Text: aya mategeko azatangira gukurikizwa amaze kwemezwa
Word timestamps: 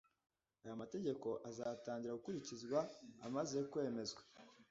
aya 0.63 0.81
mategeko 0.81 1.27
azatangira 1.49 2.17
gukurikizwa 2.17 2.79
amaze 3.27 3.57
kwemezwa 3.71 4.21